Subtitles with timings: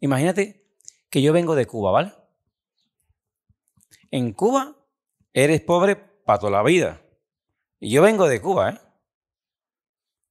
[0.00, 0.66] Imagínate
[1.08, 2.12] que yo vengo de Cuba, ¿vale?
[4.10, 4.76] En Cuba
[5.32, 7.00] eres pobre para toda la vida.
[7.78, 8.78] Y yo vengo de Cuba, ¿eh?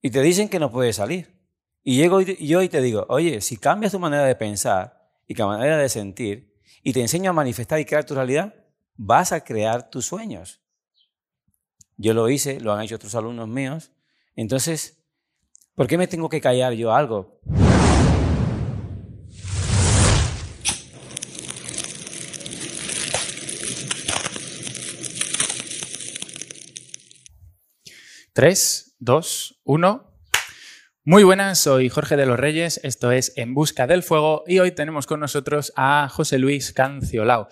[0.02, 1.40] Y te dicen que no puedes salir.
[1.84, 5.46] Y llego yo y te digo, oye, si cambias tu manera de pensar y tu
[5.46, 6.49] manera de sentir,
[6.83, 8.54] y te enseño a manifestar y crear tu realidad,
[8.96, 10.62] vas a crear tus sueños.
[11.97, 13.92] Yo lo hice, lo han hecho otros alumnos míos.
[14.36, 15.04] Entonces,
[15.76, 17.40] ¿por qué me tengo que callar yo algo?
[28.40, 30.14] Tres, dos, uno.
[31.04, 34.72] Muy buenas, soy Jorge de los Reyes, esto es En Busca del Fuego y hoy
[34.72, 37.50] tenemos con nosotros a José Luis Canciolao,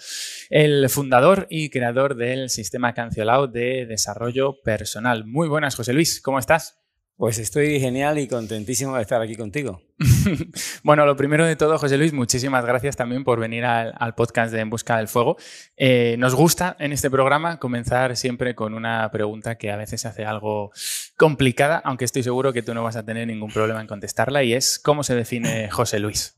[0.49, 5.25] el fundador y creador del sistema Canciolao de desarrollo personal.
[5.25, 6.79] Muy buenas, José Luis, ¿cómo estás?
[7.17, 9.81] Pues estoy genial y contentísimo de estar aquí contigo.
[10.83, 14.59] bueno, lo primero de todo, José Luis, muchísimas gracias también por venir al, podcast de
[14.59, 15.37] En Busca del Fuego.
[15.75, 20.25] Eh, nos gusta en este programa comenzar siempre con una pregunta que a veces hace
[20.25, 20.71] algo
[21.17, 24.53] complicada, aunque estoy seguro que tú no vas a tener ningún problema en contestarla, y
[24.53, 26.37] es ¿cómo se define José Luis?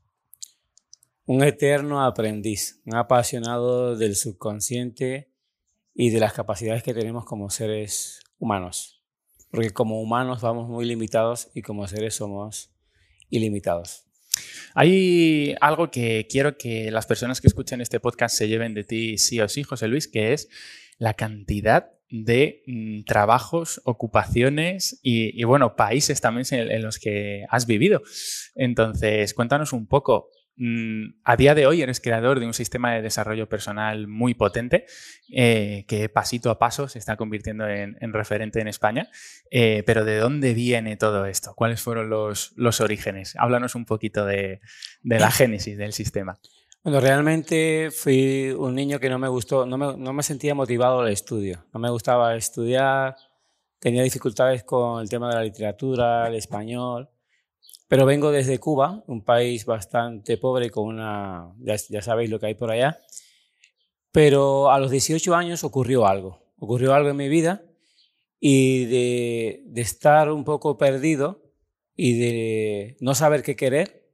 [1.25, 5.31] Un eterno aprendiz, un apasionado del subconsciente
[5.93, 8.99] y de las capacidades que tenemos como seres humanos
[9.51, 12.71] porque como humanos vamos muy limitados y como seres somos
[13.29, 14.05] ilimitados.
[14.73, 19.17] Hay algo que quiero que las personas que escuchen este podcast se lleven de ti
[19.17, 20.49] sí o sí, José Luis, que es
[20.97, 28.01] la cantidad de mm, trabajos, ocupaciones y, bueno, países también en, los que has vivido.
[28.55, 30.29] Entonces, cuéntanos un poco,
[31.23, 34.85] a día de hoy eres creador de un sistema de desarrollo personal muy potente
[35.29, 39.09] eh, que pasito a paso se está convirtiendo en, referente en España.
[39.51, 41.53] Eh, pero ¿de dónde viene todo esto?
[41.55, 43.35] ¿Cuáles fueron los, orígenes?
[43.37, 44.59] Háblanos un poquito de,
[45.03, 46.37] la génesis del sistema.
[46.83, 51.01] Bueno, realmente fui un niño que no me gustó, no me, no me sentía motivado
[51.01, 51.65] al estudio.
[51.73, 53.15] No me gustaba estudiar,
[53.79, 57.09] tenía dificultades con el tema de la literatura, el español.
[57.89, 62.53] Pero vengo desde Cuba, un país bastante pobre con una, ya, sabéis lo que hay
[62.53, 63.01] por allá.
[64.11, 67.63] Pero a los 18 años ocurrió algo, ocurrió algo en mi vida
[68.39, 71.41] y de, estar un poco perdido
[71.95, 74.07] y de no saber qué querer,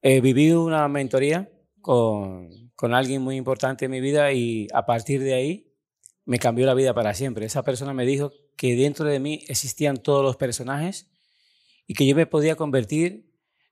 [0.00, 1.50] eh, viví una mentoría
[1.80, 5.74] con, con alguien muy importante en mi vida y a partir de ahí
[6.26, 7.44] me cambió la vida para siempre.
[7.44, 11.08] Esa persona me dijo que dentro de mí existían todos los personajes
[11.88, 13.26] y que yo me podía convertir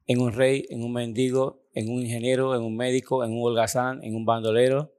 [0.06, 4.03] en un rey, en un mendigo, en un ingeniero, en un médico, en un holgazán,
[4.03, 4.94] en un bandolero.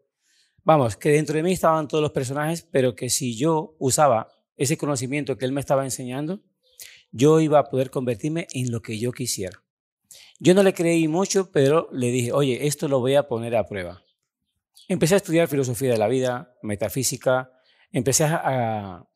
[0.63, 4.78] Vamos, que dentro de mí estaban todos los personajes, pero que si yo usaba ese
[4.78, 6.41] conocimiento que él me estaba enseñando,
[7.11, 9.63] yo iba a poder convertirme en lo que yo quisiera.
[10.39, 13.66] Yo no le creí mucho, pero le dije, oye, esto lo voy a poner a
[13.66, 14.03] prueba.
[14.88, 17.51] Empecé a estudiar filosofía de la vida, metafísica,
[17.91, 19.07] empecé a,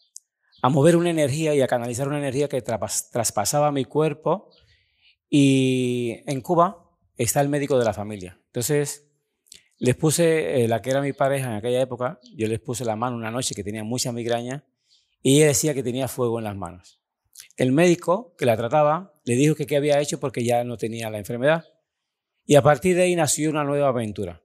[0.61, 4.49] a mover una energía y a canalizar una energía que traspasaba mi cuerpo.
[5.29, 8.39] Y en Cuba está el médico de la familia.
[8.47, 9.07] Entonces,
[9.79, 12.95] les puse, eh, la que era mi pareja en aquella época, yo les puse la
[12.95, 14.63] mano una noche que tenía mucha migraña
[15.23, 16.99] y ella decía que tenía fuego en las manos.
[17.57, 21.09] El médico que la trataba le dijo que qué había hecho porque ya no tenía
[21.09, 21.65] la enfermedad.
[22.45, 24.41] Y a partir de ahí nació una nueva aventura.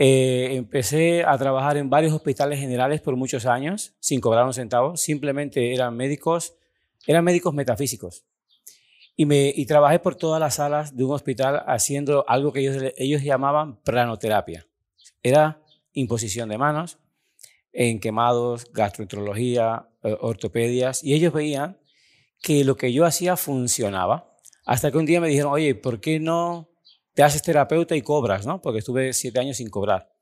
[0.00, 4.96] Eh, empecé a trabajar en varios hospitales generales por muchos años, sin cobrar un centavo.
[4.96, 6.54] Simplemente eran médicos,
[7.06, 8.24] eran médicos metafísicos.
[9.16, 13.82] Y, trabajé por todas las salas de un hospital haciendo algo que ellos, ellos llamaban
[13.82, 14.68] pranoterapia.
[15.24, 15.60] Era
[15.92, 16.98] imposición de manos
[17.72, 21.02] en quemados, gastroenterología, eh, ortopedias.
[21.02, 21.80] Y ellos veían
[22.40, 24.36] que lo que yo hacía funcionaba.
[24.64, 26.70] Hasta que un día me dijeron, oye, ¿por qué no
[27.18, 28.62] te haces terapeuta y cobras, ¿no?
[28.62, 30.14] Porque estuve siete años sin cobrar.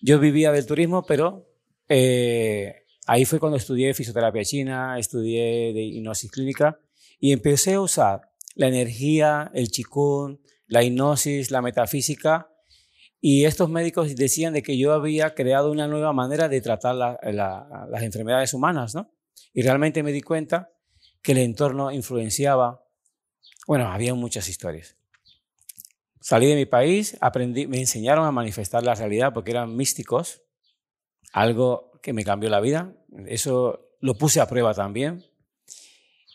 [0.00, 1.50] Yo vivía del turismo, pero
[1.88, 6.78] eh, ahí fue cuando estudié fisioterapia china, estudié de hipnosis clínica
[7.18, 12.52] y empecé a usar la energía, el chikun, la hipnosis, la metafísica
[13.20, 18.02] y estos médicos decían de que yo había creado una nueva manera de tratar las
[18.04, 19.10] enfermedades humanas, ¿no?
[19.52, 20.70] Y realmente me di cuenta
[21.20, 22.86] que el entorno influenciaba,
[23.66, 24.95] bueno, había muchas historias.
[26.28, 27.16] Salí de mi país,
[27.68, 30.42] me enseñaron a manifestar la realidad porque eran místicos,
[31.32, 32.96] algo que me cambió la vida.
[33.28, 35.24] Eso lo puse a prueba también.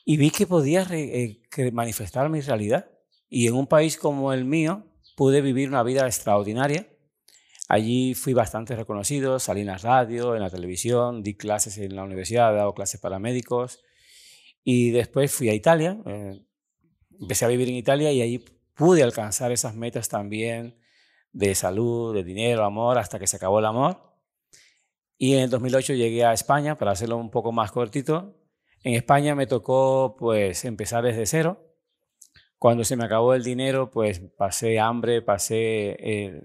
[0.05, 1.41] Y vi que podía eh,
[1.73, 2.89] manifestar mi realidad.
[3.27, 6.87] Y en un país como el mío pude vivir una vida extraordinaria.
[7.67, 12.05] Allí fui bastante reconocido, salí en la radio, en la televisión, di clases en la
[12.05, 13.81] universidad, dado clases para médicos.
[14.63, 16.45] Y después fui a Italia, eh,
[17.19, 18.45] empecé a vivir en Italia y allí
[18.75, 20.77] pude alcanzar esas metas también
[21.33, 24.11] de salud, de dinero, amor, hasta que se acabó el amor.
[25.17, 28.35] Y en el 2008 llegué a España, para hacerlo un poco más cortito.
[28.83, 31.75] En España me tocó pues empezar desde cero.
[32.57, 35.95] Cuando se me acabó el dinero, pues pasé hambre, pasé...
[35.99, 36.41] Eh,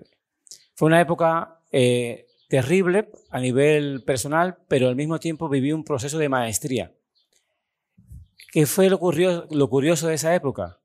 [0.74, 6.18] fue una época eh, terrible a nivel personal, pero al mismo tiempo viví un proceso
[6.18, 6.94] de maestría.
[8.52, 10.80] ¿Qué fue lo curioso, lo curioso de esa época?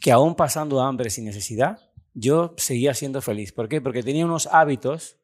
[0.00, 1.78] Que aún pasando hambre sin necesidad,
[2.14, 3.52] yo seguía siendo feliz.
[3.52, 3.80] ¿Por qué?
[3.80, 5.18] Porque tenía unos hábitos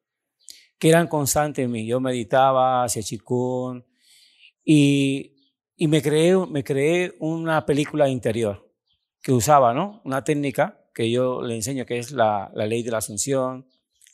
[0.79, 1.87] que eran constantes en mí.
[1.87, 3.85] Yo meditaba, hacía chikun
[4.65, 5.37] y,
[5.77, 8.71] y me, creé, me creé una película interior
[9.23, 10.01] que usaba, ¿no?
[10.05, 13.67] Una técnica que yo le enseño, que es la, la ley de la asunción,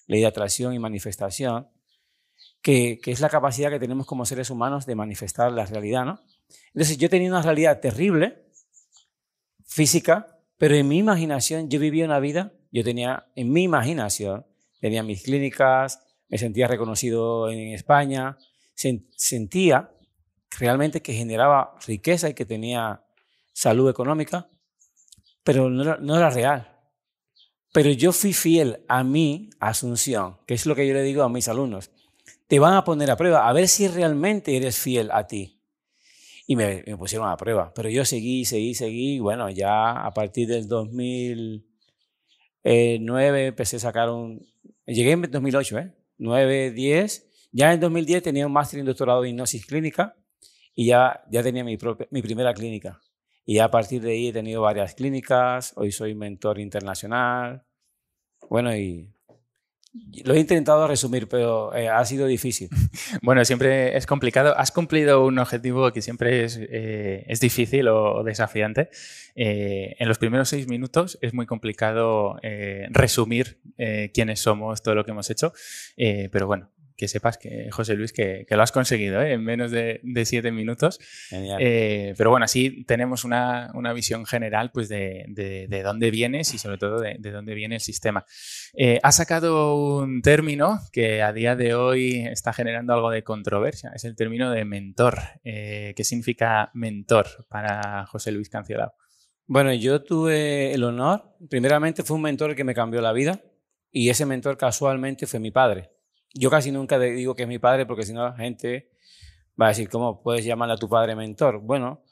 [0.06, 1.68] ley de atracción y manifestación,
[2.60, 6.20] que, que, es la capacidad que tenemos como seres humanos de manifestar la realidad, ¿no?
[6.74, 8.46] Entonces yo tenía una realidad terrible,
[9.64, 10.31] física,
[10.62, 14.46] pero en mi imaginación yo vivía una vida, yo tenía en mi imaginación,
[14.80, 15.98] tenía mis clínicas,
[16.28, 18.38] me sentía reconocido en España,
[19.16, 19.90] sentía
[20.56, 23.02] realmente que generaba riqueza y que tenía
[23.52, 24.50] salud económica,
[25.42, 26.78] pero no era, real.
[27.72, 31.28] Pero yo fui fiel a mi asunción, que es lo que yo le digo a
[31.28, 31.90] mis alumnos.
[32.46, 35.60] Te van a poner a prueba, a ver si realmente eres fiel a ti.
[36.46, 39.16] Y me, me pusieron a prueba, pero yo seguí, seguí, seguí.
[39.16, 44.46] Y bueno, ya a partir del 2009 empecé a sacar un...
[44.86, 45.94] Llegué en 2008, ¿eh?
[46.18, 47.48] 9, 10.
[47.52, 50.16] Ya en 2010 tenía un máster en doctorado de hipnosis clínica
[50.74, 53.00] y ya, ya tenía mi, propia, mi primera clínica.
[53.44, 57.64] Y a partir de ahí he tenido varias clínicas, hoy soy mentor internacional.
[58.48, 59.12] Bueno, y
[60.24, 62.68] lo he intentado resumir, pero eh, ha sido difícil.
[63.22, 64.56] Bueno, siempre es complicado.
[64.56, 68.88] Has cumplido un objetivo que siempre es, eh, es difícil o, desafiante.
[69.34, 72.36] Eh, en los primeros seis minutos es muy complicado
[72.90, 73.60] resumir
[74.12, 75.52] quiénes somos, todo lo que hemos hecho.
[75.96, 76.70] Pero bueno,
[77.02, 79.32] que sepas que, José Luis, que, que lo has conseguido ¿eh?
[79.32, 81.00] en menos de, de, siete minutos.
[81.32, 86.54] Eh, pero bueno, así tenemos una, una visión general pues, de, de, de, dónde vienes
[86.54, 88.24] y sobre todo de, dónde viene el sistema.
[88.74, 93.90] Eh, has sacado un término que a día de hoy está generando algo de controversia,
[93.92, 95.18] es el término de mentor.
[95.42, 98.94] Eh, ¿Qué significa mentor para José Luis Canciolao?
[99.46, 103.42] Bueno, yo tuve el honor, primeramente fue un mentor que me cambió la vida
[103.90, 105.91] y ese mentor casualmente fue mi padre.
[106.34, 108.90] Yo casi nunca digo que es mi padre porque si no la gente
[109.60, 111.60] va a decir, ¿cómo puedes llamarle a tu padre mentor?
[111.60, 112.02] Bueno,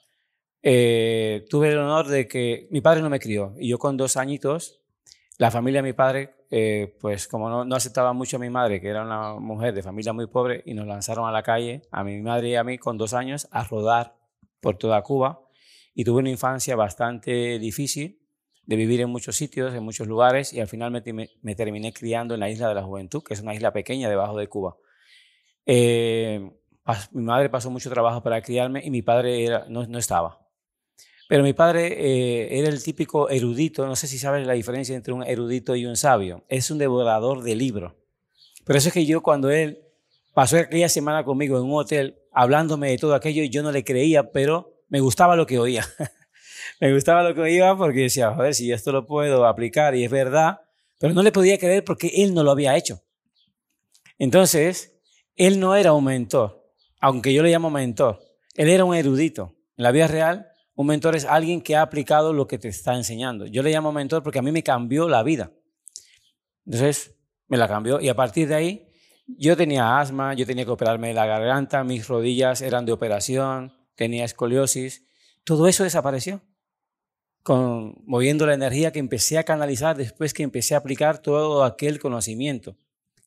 [0.63, 4.17] eh, tuve el honor de que mi padre no me crió y yo con dos
[4.17, 4.81] añitos,
[5.39, 8.79] la familia de mi padre, eh, pues como no, no, aceptaba mucho a mi madre,
[8.79, 12.05] que era una mujer de familia muy pobre, y nos lanzaron a la calle, a
[12.05, 14.17] mi madre y a mí con dos años, a rodar
[14.61, 15.41] por toda Cuba.
[15.95, 18.20] Y tuve una infancia bastante difícil
[18.71, 22.41] de vivir en muchos sitios, en muchos lugares, y al final me, terminé criando en
[22.41, 24.77] la isla de la Juventud, que es una isla pequeña debajo de Cuba.
[25.67, 26.49] Eh,
[27.11, 30.47] mi madre pasó mucho trabajo para criarme y mi padre no, estaba.
[31.29, 35.15] Pero mi padre eh, era el típico erudito, no sé si sabes la diferencia entre
[35.15, 37.95] un erudito y un sabio, es un devorador de libros.
[38.65, 39.81] Pero eso es que yo cuando él
[40.33, 44.31] pasó aquella semana conmigo en un hotel hablándome de todo aquello, yo no le creía,
[44.31, 45.85] pero me gustaba lo que oía.
[46.79, 50.11] me gustaba lo que iba porque decía, joder, si esto lo puedo aplicar y es
[50.11, 50.61] verdad,
[50.99, 53.03] pero no le podía creer porque él no lo había hecho.
[54.19, 55.01] Entonces,
[55.35, 56.63] él no era un mentor,
[57.01, 58.21] aunque yo le llamo mentor,
[58.55, 59.57] él era un erudito.
[59.77, 62.95] En la vida real, un mentor es alguien que ha aplicado lo que te está
[62.95, 63.47] enseñando.
[63.47, 65.53] Yo le llamo mentor porque a mí me cambió la vida.
[66.67, 67.17] Entonces,
[67.49, 68.87] me la cambió y a partir de ahí,
[69.27, 74.25] yo tenía asma, yo tenía que operarme la garganta, mis rodillas eran de operación, tenía
[74.25, 75.07] escoliosis,
[75.45, 76.43] todo eso desapareció
[77.43, 81.99] con, moviendo la energía que empecé a canalizar después que empecé a aplicar todo aquel
[81.99, 82.77] conocimiento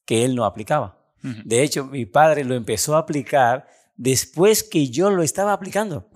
[0.05, 0.99] que él no aplicaba.
[1.23, 1.43] Uh -huh.
[1.43, 6.09] De hecho, mi padre lo empezó a aplicar después que yo lo estaba aplicando.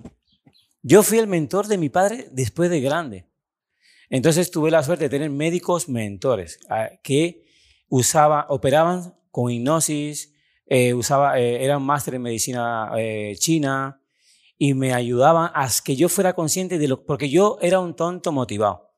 [0.82, 3.25] Yo fui el mentor de mi padre después de grande.
[4.10, 7.46] Entonces tuve la suerte de tener médicos mentores ah, que
[7.89, 10.34] usaba, operaban con hipnosis,
[10.66, 14.01] eh, usaba, eh, eran máster en medicina eh, china,
[14.58, 18.32] y me ayudaban a que yo fuera consciente de lo, porque yo era un tonto
[18.32, 18.92] motivado.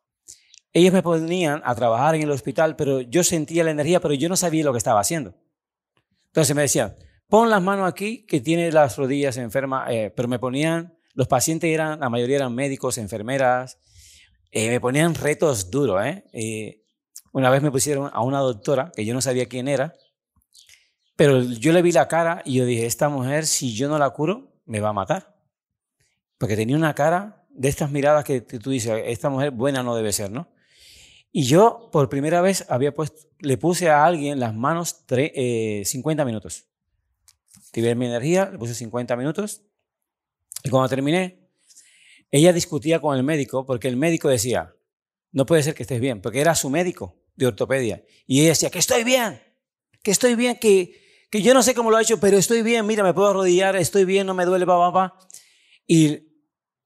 [0.72, 4.30] Ellos me ponían a trabajar en el hospital, pero yo sentía la energía, pero yo
[4.30, 5.36] no sabía lo que estaba haciendo.
[6.28, 6.96] Entonces me decían,
[7.28, 11.70] pon las manos aquí, que tiene las rodillas enfermas, eh, pero me ponían, los pacientes
[11.70, 13.80] eran, la mayoría eran médicos, enfermeras,
[14.51, 16.06] eh, me ponían retos duros.
[16.06, 16.24] ¿eh?
[16.34, 16.84] Eh,
[17.32, 19.94] una vez me pusieron a una doctora, que yo no sabía quién era,
[21.16, 24.10] pero yo le vi la cara y yo dije, esta mujer, si yo no la
[24.12, 25.38] curo, me va a matar.
[26.39, 30.12] Porque tenía una cara de estas miradas que tú dices, esta mujer buena no debe
[30.12, 30.50] ser, ¿no?
[31.31, 36.65] Y yo por primera vez había puesto, le puse a alguien las manos 50 minutos.
[37.67, 39.62] Activé mi energía, le puse 50 minutos.
[40.63, 41.48] Y cuando terminé,
[42.31, 44.75] ella discutía con el médico porque el médico decía,
[45.31, 48.03] no puede ser que estés bien, porque era su médico de ortopedia.
[48.25, 49.39] Y ella decía, que estoy bien,
[50.01, 52.88] que estoy bien, que, que yo no sé cómo lo ha hecho, pero estoy bien,
[52.88, 55.27] mira, me puedo arrodillar, estoy bien, no me duele, papá, papá.
[55.86, 56.28] Y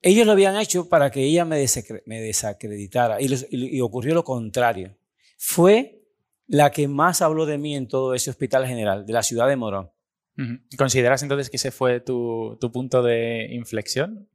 [0.04, 4.98] ellos lo habían hecho para que ella me, desacreditara y, ocurrió lo contrario.
[5.38, 6.04] Fue
[6.46, 9.56] la que más habló de mí en todo ese hospital general de la ciudad de
[9.56, 9.90] Morón.
[10.78, 14.28] ¿Consideras entonces que ese fue tu, punto de inflexión?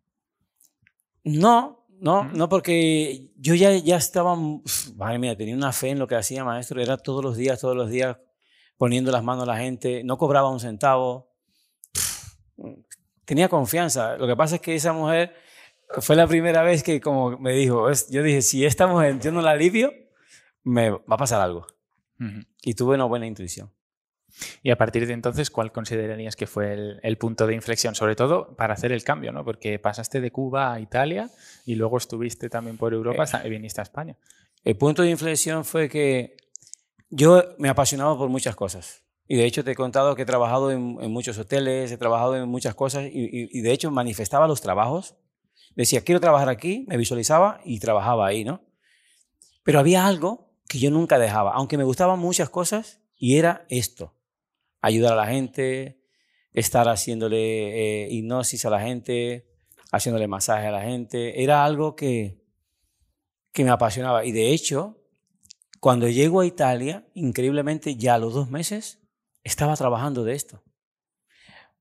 [1.23, 4.37] No, no, no, porque yo ya, ya estaba,
[4.97, 7.77] madre mía, tenía una fe en lo que hacía maestro, era todos los días, todos
[7.77, 8.17] los días
[8.79, 11.31] poniendo las manos a la gente, no cobraba un centavo,
[13.27, 14.17] tenía confianza.
[14.17, 15.35] Lo que pasa es que esa mujer
[16.01, 19.43] fue la primera vez que como me dijo, yo dije, si esta mujer yo no
[19.43, 19.93] la alivio,
[20.63, 21.67] me va a pasar algo.
[22.63, 23.71] Y tuve una buena intuición.
[24.63, 27.95] Y a partir de entonces, ¿cuál considerarías que fue el, punto de inflexión?
[27.95, 29.45] Sobre todo para hacer el cambio, ¿no?
[29.45, 31.31] Porque pasaste de Cuba a Italia
[31.65, 33.47] y luego estuviste también por Europa eh.
[33.47, 34.17] y viniste a España.
[34.65, 36.37] El punto de inflexión fue que
[37.11, 39.03] yo me apasionaba por muchas cosas.
[39.27, 42.49] Y de hecho te he contado que he trabajado en, muchos hoteles, he trabajado en
[42.49, 45.17] muchas cosas y, de hecho manifestaba los trabajos.
[45.79, 48.65] Decía, quiero trabajar aquí, me visualizaba y trabajaba ahí, ¿no?
[49.63, 54.13] Pero había algo que yo nunca dejaba, aunque me gustaban muchas cosas, y era esto,
[54.81, 56.03] ayudar a la gente,
[56.53, 59.47] estar haciéndole eh, hipnosis a la gente,
[59.93, 61.45] haciéndole masaje a la gente.
[61.45, 62.45] Era algo que,
[63.53, 64.25] que me apasionaba.
[64.25, 65.01] Y de hecho,
[65.79, 68.99] cuando llego a Italia, increíblemente ya a los dos meses,
[69.45, 70.65] estaba trabajando de esto.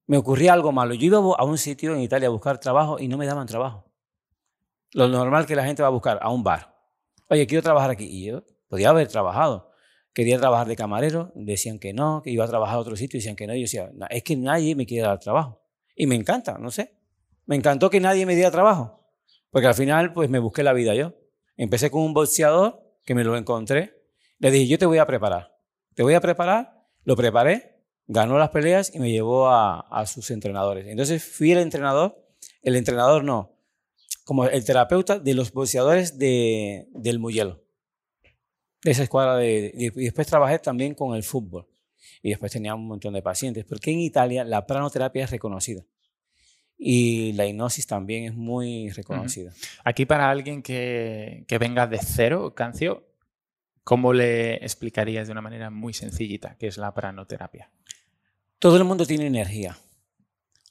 [0.05, 0.93] Me ocurría algo malo.
[0.93, 3.86] Yo iba a un sitio en Italia a buscar trabajo y no me daban trabajo.
[4.97, 6.75] Lo normal que la gente va a buscar a un bar.
[7.29, 8.05] Oye, quiero trabajar aquí.
[8.05, 9.69] Y yo podía haber trabajado.
[10.11, 13.35] Quería trabajar de camarero, decían que no, que iba a trabajar a otro sitio, decían
[13.35, 13.53] que no.
[13.53, 15.61] Y yo decía, es que nadie me quiere dar trabajo.
[15.95, 16.97] Y me encanta, no sé.
[17.45, 19.07] Me encantó que nadie me diera trabajo.
[19.51, 21.13] Porque al final, pues me busqué la vida yo.
[21.57, 24.01] Empecé con un boxeador que me lo encontré.
[24.39, 25.59] Le dije, yo te voy a preparar.
[25.93, 26.87] Te voy a preparar.
[27.03, 30.87] Lo preparé, ganó las peleas y me llevó a, a sus entrenadores.
[30.87, 32.17] Entonces fui el entrenador.
[32.63, 33.56] El entrenador no,
[34.27, 37.63] como el terapeuta de los boxeadores de, del Muyelo,
[38.83, 39.37] de esa escuadra.
[39.37, 41.65] De, y después trabajé también con el fútbol.
[42.21, 45.85] Y después tenía un montón de pacientes, porque en Italia la pranoterapia es reconocida.
[46.77, 49.53] Y la hipnosis también es muy reconocida.
[49.85, 53.07] Aquí para alguien que, que venga de cero, Cancio,
[53.85, 57.71] ¿cómo le explicarías de una manera muy sencillita qué es la pranoterapia?
[58.59, 59.77] Todo el mundo tiene energía.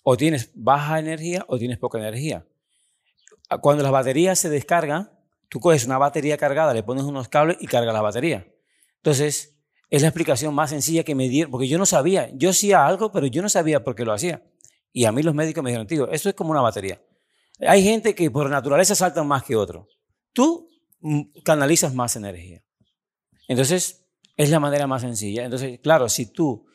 [0.02, 2.44] O tienes baja energía o tienes poca energía
[3.60, 5.10] cuando las baterías se descargan,
[5.48, 8.46] tú coges una batería cargada, le pones unos cables y carga la batería.
[8.96, 9.56] Entonces,
[9.88, 13.12] es la explicación más sencilla que me dieron, porque yo no sabía, yo hacía algo,
[13.12, 14.42] pero yo no sabía por qué lo hacía.
[14.92, 17.00] Y a mí los médicos me dijeron, tío, esto es como una batería.
[17.60, 19.88] Hay gente que por naturaleza saltan más que otro.
[20.32, 20.68] Tú
[21.00, 22.62] mm, canalizas más energía.
[23.48, 25.44] Entonces, es la manera más sencilla.
[25.44, 26.66] Entonces, claro, si tú,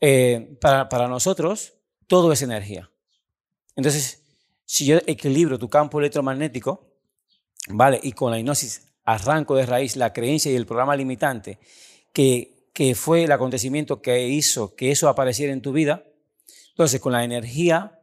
[0.00, 1.74] eh, para, para nosotros,
[2.06, 2.90] todo es energía.
[3.76, 4.23] Entonces,
[4.64, 6.94] si yo equilibro tu campo electromagnético,
[7.68, 8.00] ¿vale?
[8.02, 11.58] Y con la hipnosis arranco de raíz la creencia y el programa limitante
[12.12, 16.04] que, que fue el acontecimiento que hizo que eso apareciera en tu vida,
[16.70, 18.00] entonces con la energía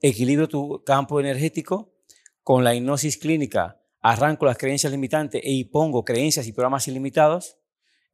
[0.00, 1.94] equilibro tu campo energético,
[2.42, 7.56] con la hipnosis clínica arranco las creencias limitantes y pongo creencias y programas ilimitados,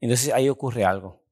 [0.00, 1.24] entonces ahí ocurre algo.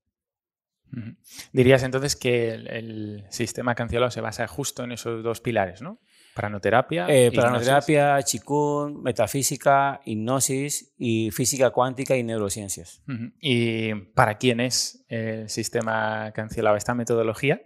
[1.53, 6.01] Dirías entonces que el, el sistema canciolado se basa justo en esos dos pilares, ¿no?
[6.37, 7.07] Pranoterapia.
[7.09, 13.03] Eh, pranoterapia, chikun, metafísica, hipnosis y física cuántica y neurociencias.
[13.41, 17.63] ¿Y para quién es el sistema cancelado esta metodología?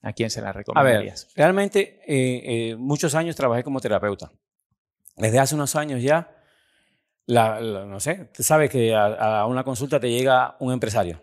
[0.00, 1.24] ¿A quién se la recomendarías?
[1.24, 4.32] A ver, realmente eh, eh, muchos años trabajé como terapeuta.
[5.18, 6.34] Desde hace unos años ya,
[7.26, 11.22] no sé, sabes que a, una consulta te llega un empresario.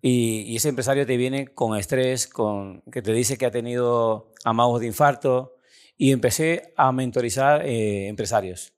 [0.00, 4.32] Y, y, ese empresario te viene con estrés, con, que te dice que ha tenido
[4.44, 5.55] amagos de infarto,
[5.96, 8.72] y empecé a mentorizar eh, empresarios.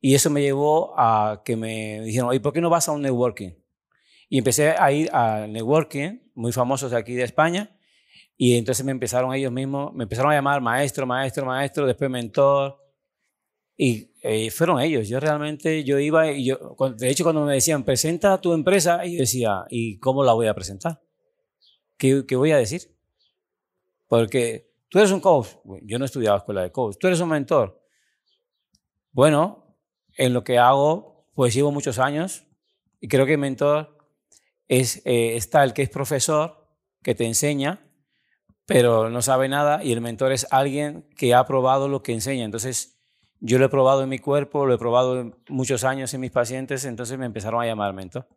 [0.00, 3.02] Y eso me llevó a que me dijeron, ¿y ¿por qué no vas a un
[3.02, 3.52] networking?
[4.28, 7.76] Y empecé a ir a networking, muy famosos aquí de España,
[8.36, 12.78] y entonces me empezaron ellos mismos, me empezaron a llamar maestro, maestro, maestro, después mentor,
[13.76, 15.08] y eh, fueron ellos.
[15.08, 19.18] Yo realmente, yo iba, y yo, de hecho cuando me decían, presenta tu empresa, yo
[19.18, 21.02] decía, ¿y cómo la voy a presentar?
[21.98, 22.94] ¿Qué, qué voy a decir?
[24.08, 25.48] Porque Tú eres un coach.
[25.82, 26.96] Yo no he estudiado escuela de coach.
[26.98, 27.80] Tú eres un mentor.
[29.12, 29.76] Bueno,
[30.16, 32.44] en lo que hago, pues llevo muchos años
[33.00, 33.96] y creo que el mentor
[34.68, 36.68] es, eh, está el que es profesor,
[37.02, 37.80] que te enseña,
[38.66, 42.44] pero no sabe nada y el mentor es alguien que ha probado lo que enseña.
[42.44, 43.00] Entonces,
[43.38, 46.84] yo lo he probado en mi cuerpo, lo he probado muchos años en mis pacientes,
[46.84, 48.28] entonces me empezaron a llamar mentor.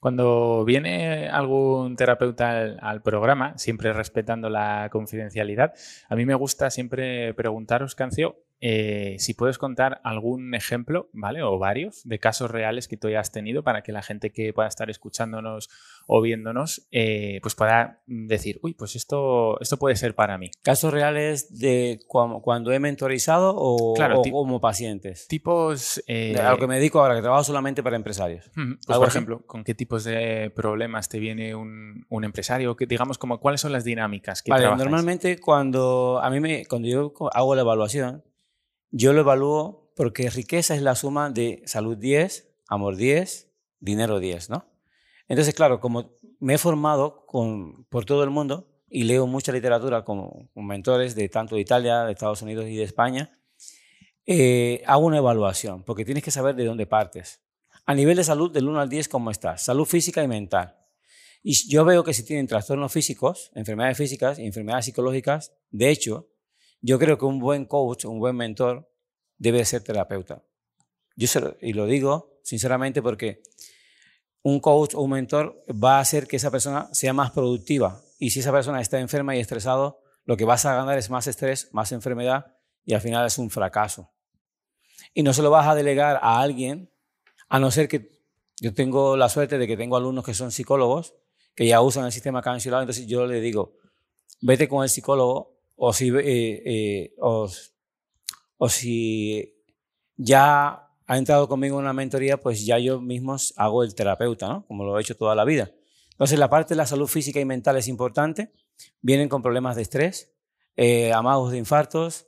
[0.00, 5.74] Cuando viene algún terapeuta al, programa, siempre respetando la confidencialidad,
[6.08, 11.42] a mí me gusta siempre preguntaros, Cancio, eh, si puedes contar algún ejemplo, ¿vale?
[11.42, 14.68] O varios de casos reales que tú hayas tenido para que la gente que pueda
[14.68, 15.70] estar escuchándonos
[16.06, 20.50] o viéndonos, eh, pues pueda decir, uy, pues esto, esto puede ser para mí.
[20.62, 23.94] ¿Casos reales de cuando he mentorizado o,
[24.30, 25.26] como pacientes?
[25.28, 26.02] Tipos...
[26.06, 28.50] Eh, a lo que me dedico ahora, que trabajo solamente para empresarios.
[28.54, 32.76] Pues, por ejemplo, ¿con qué tipos de problemas te viene un, empresario?
[32.76, 36.88] Que, digamos, como, ¿cuáles son las dinámicas que vale, Normalmente cuando, a mí me, cuando
[36.88, 38.22] yo hago la evaluación,
[38.90, 44.50] yo lo evalúo porque riqueza es la suma de salud 10, amor 10, dinero 10,
[44.50, 44.66] ¿no?
[45.28, 50.04] Entonces, claro, como me he formado con, por todo el mundo y leo mucha literatura
[50.04, 53.38] con, mentores de tanto de Italia, de Estados Unidos y de España,
[54.26, 57.40] eh, hago una evaluación porque tienes que saber de dónde partes.
[57.86, 59.62] A nivel de salud, del 1 al 10, ¿cómo estás?
[59.62, 60.76] Salud física y mental.
[61.42, 66.29] Y yo veo que si tienen trastornos físicos, enfermedades físicas y enfermedades psicológicas, de hecho,
[66.80, 68.90] yo creo que un buen coach, un buen mentor,
[69.38, 70.42] debe ser terapeuta.
[71.16, 71.26] Yo
[71.60, 73.42] y lo digo sinceramente porque
[74.42, 78.02] un coach o un mentor va a hacer que esa persona sea más productiva.
[78.18, 81.26] Y si esa persona está enferma y estresado, lo que vas a ganar es más
[81.26, 84.10] estrés, más enfermedad y al final es un fracaso.
[85.14, 86.90] Y no se lo vas a delegar a alguien,
[87.48, 88.20] a no ser que
[88.60, 91.14] yo tengo la suerte de que tengo alumnos que son psicólogos,
[91.54, 93.74] que ya usan el sistema cancelado, entonces yo le digo,
[94.40, 97.48] vete con el psicólogo o si, eh, eh, o,
[98.68, 99.64] si
[100.14, 104.66] ya ha entrado conmigo en una mentoría, pues ya yo mismo hago el terapeuta, ¿no?
[104.66, 105.72] Como lo he hecho toda la vida.
[106.10, 108.52] Entonces, la parte de la salud física y mental es importante.
[109.00, 110.34] Vienen con problemas de estrés,
[110.76, 112.26] eh, amagos de infartos,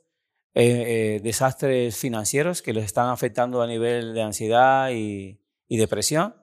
[0.55, 6.35] desastres financieros que les están afectando a nivel de ansiedad y, y depresión,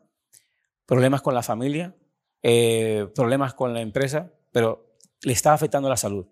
[0.87, 1.97] problemas con la familia,
[3.15, 6.27] problemas con la empresa, pero le está afectando la salud.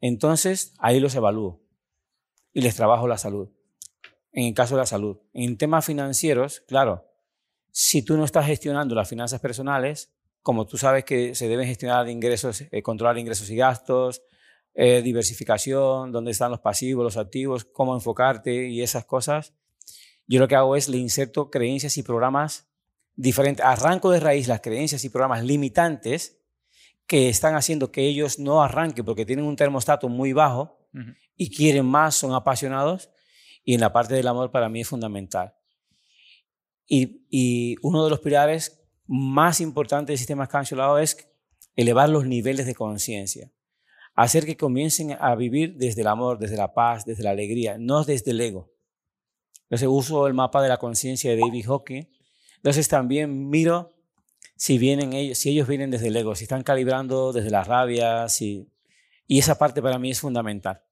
[0.00, 1.62] Entonces, ahí los evalúo
[2.52, 3.50] y les trabajo la salud.
[4.32, 5.18] En el caso de la salud.
[5.32, 7.06] En temas financieros, claro,
[7.70, 12.08] si tú no estás gestionando las finanzas personales, como tú sabes que se deben gestionar
[12.08, 14.22] ingresos, eh, controlar ingresos y gastos,
[14.74, 19.54] eh, diversificación, dónde están los pasivos, los activos, cómo enfocarte y esas cosas,
[20.26, 22.68] yo lo que hago es le inserto creencias y programas
[23.14, 23.64] diferentes.
[23.64, 26.35] Arranco de raíz las creencias y programas limitantes
[27.06, 30.78] que están haciendo que ellos no arranquen porque tienen un termostato muy bajo
[31.36, 33.10] y quieren más, son apasionados.
[33.64, 35.54] Y en la parte del amor para mí es fundamental.
[36.86, 41.28] Y, y uno de los pilares más importantes del sistema cancelado es
[41.74, 43.52] elevar los niveles de conciencia.
[44.14, 48.04] Hacer que comiencen a vivir desde el amor, desde la paz, desde la alegría, no
[48.04, 48.72] desde el ego.
[49.64, 52.04] Entonces uso el mapa de la conciencia de David Hawking.
[52.56, 53.95] Entonces también miro
[54.56, 58.28] si, vienen ellos, si ellos vienen desde el ego, si están calibrando desde la rabia,
[58.28, 58.68] si,
[59.26, 60.82] y esa parte para mí es fundamental.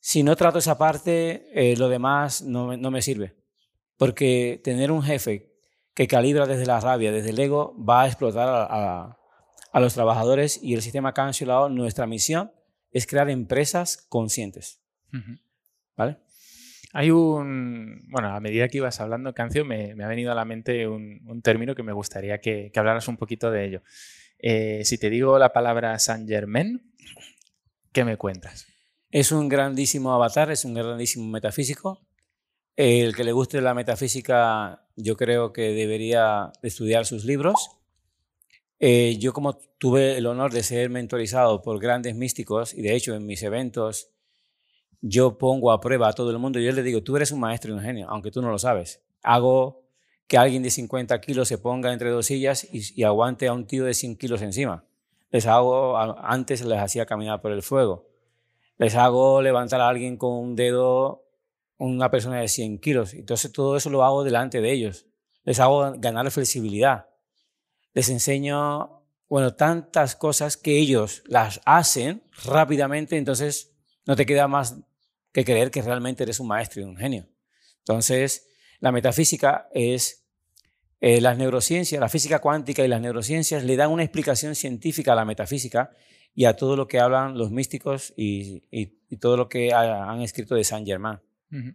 [0.00, 3.34] Si no trato esa parte, eh, lo demás no, no, me sirve.
[3.96, 5.50] Porque tener un jefe
[5.94, 9.18] que calibra desde la rabia, desde el ego, va a explotar a,
[9.72, 11.68] a, los trabajadores y el sistema cancelado.
[11.70, 12.52] Nuestra misión
[12.90, 14.80] es crear empresas conscientes.
[15.96, 16.18] ¿Vale?
[16.96, 18.06] Hay un.
[18.08, 21.74] Bueno, a medida que ibas hablando, Cancio, me, ha venido a la mente un, término
[21.74, 23.82] que me gustaría que, hablaras un poquito de ello.
[24.38, 26.94] Eh, si te digo la palabra Saint Germain,
[27.92, 28.68] ¿qué me cuentas?
[29.10, 32.06] Es un grandísimo avatar, es un grandísimo metafísico.
[32.76, 37.70] El que le guste la metafísica, yo creo que debería estudiar sus libros.
[38.78, 43.16] Eh, yo como tuve el honor de ser mentorizado por grandes místicos, y de hecho
[43.16, 44.13] en mis eventos
[45.06, 47.38] yo pongo a prueba a todo el mundo y yo le digo, tú eres un
[47.38, 49.02] maestro y un genio, aunque tú no lo sabes.
[49.22, 49.82] Hago
[50.26, 53.84] que alguien de 50 kilos se ponga entre dos sillas y, aguante a un tío
[53.84, 54.86] de 100 kilos encima.
[55.30, 58.08] Les hago, antes les hacía caminar por el fuego.
[58.78, 61.26] Les hago levantar a alguien con un dedo,
[61.76, 63.12] una persona de 100 kilos.
[63.12, 65.04] Entonces todo eso lo hago delante de ellos.
[65.42, 67.10] Les hago ganar flexibilidad.
[67.92, 73.74] Les enseño, bueno, tantas cosas que ellos las hacen rápidamente, entonces
[74.06, 74.78] no te queda más
[75.34, 77.28] que creer que realmente eres un maestro y un genio.
[77.80, 80.24] Entonces, la metafísica es
[81.00, 85.16] eh, las neurociencias, la física cuántica y las neurociencias le dan una explicación científica a
[85.16, 85.90] la metafísica
[86.34, 88.62] y a todo lo que hablan los místicos y,
[89.20, 91.18] todo lo que han escrito de Saint Germain.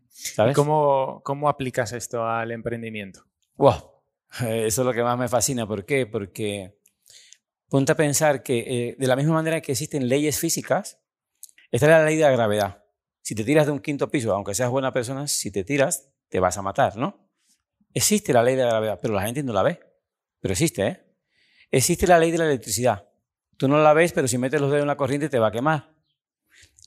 [0.09, 0.55] ¿Sabes?
[0.55, 3.25] ¿Cómo, ¿Cómo, aplicas esto al emprendimiento?
[3.55, 3.75] Wow.
[4.39, 5.67] Eso es lo que más me fascina.
[5.67, 6.05] ¿Por qué?
[6.05, 6.77] Porque
[7.69, 10.99] ponte a pensar que eh, de la misma manera que existen leyes físicas,
[11.71, 12.78] está la ley de la gravedad.
[13.29, 16.39] Si te tiras de un quinto piso, aunque seas buena persona, si te tiras, te
[16.39, 17.29] vas a matar, ¿no?
[17.93, 19.79] Existe la ley de la gravedad, pero la gente no la ve.
[20.39, 21.05] Pero existe, ¿eh?
[21.69, 23.07] Existe la ley de la electricidad.
[23.55, 25.51] Tú no la ves, pero si metes los dedos en la corriente te va a
[25.51, 25.93] quemar.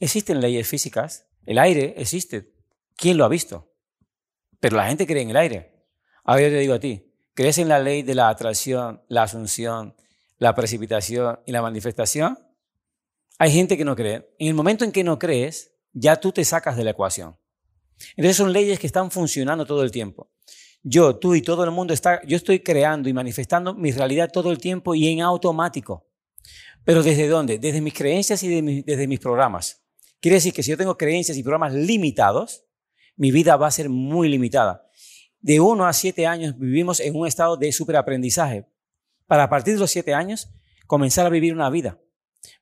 [0.01, 1.29] Existen leyes físicas.
[1.47, 2.53] El aire existe.
[2.97, 3.73] ¿Quién lo ha visto?
[4.59, 5.87] Pero la gente cree en el aire.
[6.25, 9.95] Ahora yo te digo a ti, ¿crees en la ley de la atracción, la asunción,
[10.39, 12.37] la precipitación y la manifestación?
[13.39, 14.35] Hay gente que no cree.
[14.41, 17.37] En el momento en que no crees, ya tú te sacas de la ecuación.
[18.17, 20.31] Entonces son leyes que están funcionando todo el tiempo.
[20.83, 24.51] Yo, tú y todo el mundo está, yo estoy creando y manifestando mi realidad todo
[24.51, 26.09] el tiempo y en automático.
[26.85, 27.59] Pero ¿desde dónde?
[27.59, 29.83] Desde mis creencias y desde mis programas.
[30.21, 32.65] Quiere decir que si yo tengo creencias y programas limitados,
[33.17, 34.89] mi vida va a ser muy limitada.
[35.41, 38.67] De uno a siete años vivimos en un estado de superaprendizaje.
[39.27, 40.51] Para partir de los siete años
[40.87, 42.01] comenzar a vivir una vida.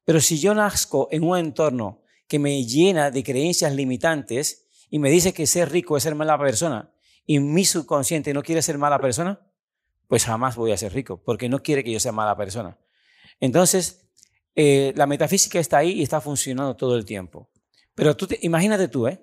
[0.04, 5.10] Pero si yo nazco en un entorno que me llena de creencias limitantes y me
[5.10, 6.92] dice que ser rico es ser mala persona
[7.26, 9.40] y mi subconsciente no quiere ser mala persona,
[10.06, 12.78] pues jamás voy a ser rico, porque no quiere que yo sea mala persona.
[13.40, 14.12] Entonces,
[14.54, 17.50] eh, la metafísica está ahí y está funcionando todo el tiempo.
[17.96, 19.20] Pero tú imagínate tú, ¿eh?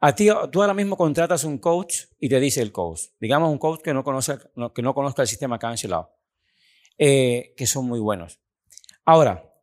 [0.00, 3.58] A ti, tú ahora mismo contratas un coach y te dice el coach, digamos un
[3.58, 4.36] coach que no, conoce,
[4.74, 6.10] que no conozca el sistema cancelado,
[6.98, 8.40] eh, que son muy buenos.
[9.04, 9.55] Ahora,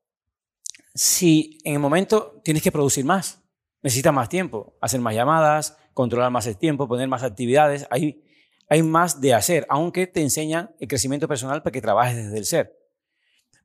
[0.93, 3.41] si en el momento tienes que producir más,
[3.81, 8.23] necesitas más tiempo, hacer más llamadas, controlar más el tiempo, poner más actividades, hay,
[8.69, 12.45] hay más de hacer, aunque te enseñan el crecimiento personal para que trabajes desde el
[12.45, 12.77] ser.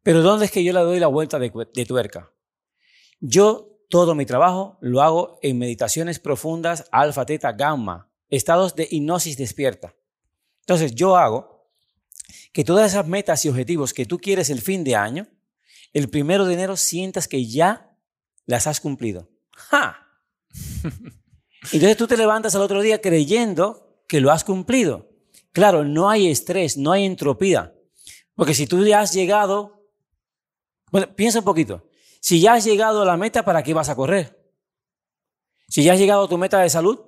[0.03, 1.51] Pero ¿dónde es que yo le doy la vuelta de,
[1.87, 2.33] tuerca?
[3.21, 9.37] Yo todo mi trabajo lo hago en meditaciones profundas, alfa, teta, gamma, estados de hipnosis
[9.37, 9.95] despierta.
[10.61, 11.71] Entonces yo hago
[12.53, 15.27] que todas esas metas y objetivos que tú quieres el fin de año,
[15.92, 17.96] el primero de enero sientas que ya
[18.46, 19.31] las has cumplido.
[19.51, 20.07] ¡Ja!
[21.72, 25.11] Entonces tú te levantas al otro día creyendo que lo has cumplido.
[25.53, 27.74] Claro, no hay estrés, no hay entropía.
[28.35, 29.79] Porque si tú ya has llegado
[30.90, 31.88] bueno, piensa un poquito.
[32.20, 34.38] Si ya has llegado a la meta, ¿para qué vas a correr?
[35.68, 37.01] Si ya has llegado a tu meta de salud,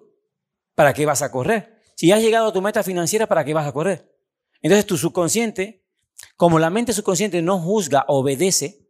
[0.74, 1.80] ¿para qué vas a correr?
[1.96, 4.14] Si ya has llegado a tu meta financiera, ¿para qué vas a correr?
[4.62, 5.79] Entonces tu subconsciente,
[6.36, 8.86] como la mente subconsciente no juzga, obedece,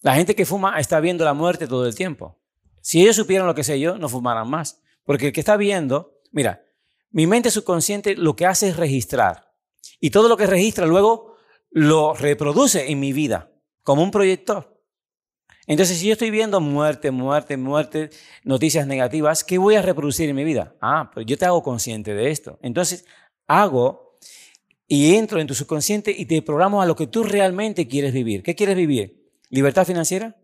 [0.00, 2.38] la gente que fuma está viendo la muerte todo el tiempo.
[2.82, 4.82] Si ellos supieran lo que sé yo, no fumaran más.
[5.04, 6.62] Porque el que está viendo, mira,
[7.10, 9.54] mi mente subconsciente lo que hace es registrar.
[10.00, 11.36] Y todo lo que registra luego
[11.70, 13.50] lo reproduce en mi vida
[13.82, 14.74] como un proyector.
[15.66, 18.10] Entonces, si yo estoy viendo muerte, muerte, muerte,
[18.42, 20.76] noticias negativas, ¿qué voy a reproducir en mi vida?
[20.80, 22.58] Ah, pues yo te hago consciente de esto.
[22.60, 23.06] Entonces,
[23.46, 24.03] hago
[24.86, 28.42] y entro en tu subconsciente y te programo a lo que tú realmente quieres vivir.
[28.42, 29.30] ¿Qué quieres vivir?
[29.48, 30.36] ¿Libertad financiera?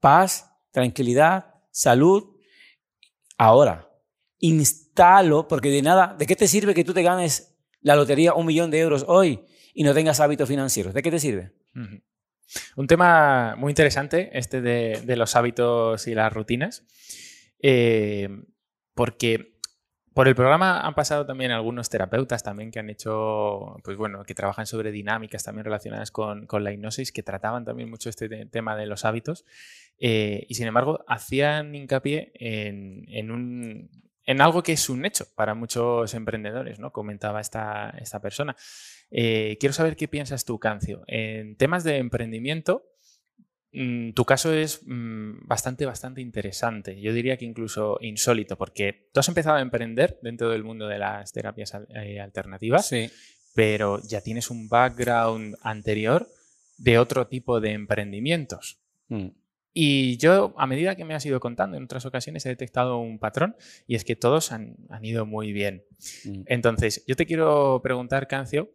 [0.00, 0.50] ¿Paz?
[0.70, 1.54] ¿Tranquilidad?
[1.70, 2.36] ¿Salud?
[3.38, 3.90] Ahora,
[4.38, 8.46] instalo, porque de nada, ¿de qué te sirve que tú te ganes la lotería un
[8.46, 9.40] millón de euros hoy
[9.72, 10.92] y no tengas hábitos financieros.
[10.92, 11.52] ¿De qué te sirve?
[12.76, 16.84] Un tema muy interesante, este de, los hábitos y las rutinas,
[17.60, 18.28] eh,
[18.94, 19.55] porque
[20.16, 24.34] por el programa han pasado también algunos terapeutas también que han hecho, pues bueno, que
[24.34, 28.86] trabajan sobre dinámicas también relacionadas con, la hipnosis, que trataban también mucho este tema de
[28.86, 29.44] los hábitos.
[29.98, 33.90] Eh, y sin embargo, hacían hincapié en, un,
[34.24, 36.92] en algo que es un hecho para muchos emprendedores, ¿no?
[36.92, 38.56] Comentaba esta, esta persona.
[39.10, 41.02] Eh, quiero saber qué piensas tú, Cancio.
[41.08, 42.84] En temas de emprendimiento,
[44.14, 46.98] tu caso es mm, bastante, bastante interesante.
[47.00, 50.98] Yo diría que incluso insólito, porque tú has empezado a emprender dentro del mundo de
[50.98, 52.90] las terapias eh, alternativas,
[53.54, 56.26] pero ya tienes un background anterior
[56.78, 58.78] de otro tipo de emprendimientos.
[59.08, 59.28] Mm.
[59.78, 63.18] Y yo, a medida que me has ido contando en otras ocasiones, he detectado un
[63.18, 65.84] patrón y es que todos han, han ido muy bien.
[66.46, 68.70] Entonces, yo te quiero preguntar, Cancio,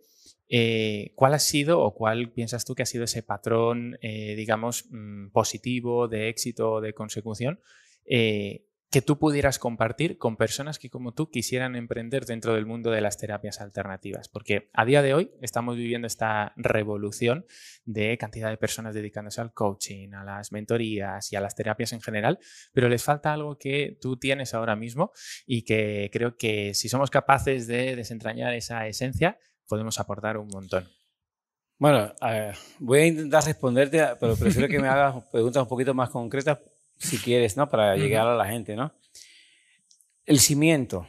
[0.53, 4.85] eh, ¿Cuál ha sido o cuál piensas tú que ha sido ese patrón, eh, digamos,
[4.89, 7.61] mm, positivo, de éxito, de consecución,
[8.03, 12.91] eh, que tú pudieras compartir con personas que como tú quisieran emprender dentro del mundo
[12.91, 14.27] de las terapias alternativas?
[14.27, 17.45] Porque a día de hoy estamos viviendo esta revolución
[17.85, 22.01] de cantidad de personas dedicándose al coaching, a las mentorías y a las terapias en
[22.01, 22.39] general,
[22.73, 25.13] pero les falta algo que tú tienes ahora mismo
[25.45, 29.37] y que creo que si somos capaces de desentrañar esa esencia,
[29.71, 30.85] podemos aportar un montón.
[31.79, 32.13] Bueno,
[32.79, 36.59] voy a intentar responderte, pero prefiero que me hagas preguntas un poquito más concretas
[36.97, 37.69] si quieres, ¿no?
[37.69, 38.91] Para llegar a la gente, ¿no?
[40.25, 41.07] el cimiento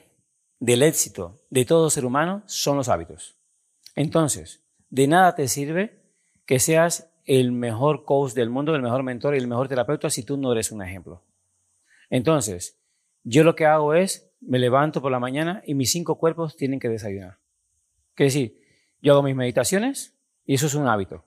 [0.59, 3.37] del éxito de todo ser humano son los hábitos.
[3.95, 6.03] Entonces, de nada te sirve
[6.47, 10.25] que seas el mejor coach del mundo, el mejor mentor y el mejor terapeuta si
[10.25, 11.23] tú no eres un ejemplo.
[12.11, 12.81] Entonces,
[13.23, 16.81] yo lo que hago es, me levanto por la mañana y mis cinco cuerpos tienen
[16.81, 17.39] que desayunar.
[18.15, 18.61] Que decir,
[19.01, 21.25] yo hago mis meditaciones y eso es un hábito.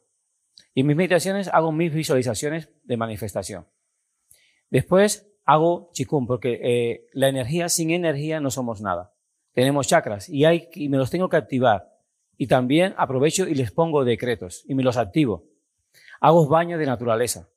[0.74, 3.66] Y en mis meditaciones hago mis visualizaciones de manifestación.
[4.70, 9.14] Después hago chikung, porque eh, la energía, sin energía no somos nada.
[9.54, 11.94] Tenemos chakras y, hay, y me los tengo que activar.
[12.38, 15.46] Y también aprovecho y les pongo decretos y me los activo.
[16.20, 17.48] Hago baños de naturaleza.